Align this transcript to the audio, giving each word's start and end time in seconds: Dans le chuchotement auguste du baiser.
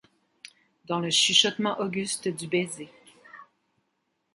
Dans 0.85 0.99
le 0.99 1.11
chuchotement 1.11 1.79
auguste 1.79 2.27
du 2.27 2.47
baiser. 2.47 2.89